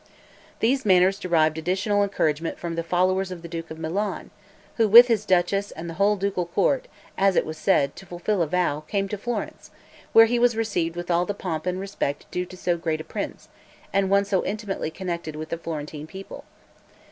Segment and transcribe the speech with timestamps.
[0.61, 4.31] These manners derived additional encouragement from the followers of the duke of Milan,
[4.77, 6.87] who, with his duchess and the whole ducal court,
[7.19, 9.69] as it was said, to fulfill a vow, came to Florence,
[10.11, 13.03] where he was received with all the pomp and respect due to so great a
[13.03, 13.47] prince,
[13.93, 16.45] and one so intimately connected with the Florentine people.